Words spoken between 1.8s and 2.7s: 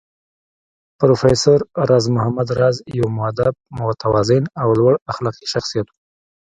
راز محمد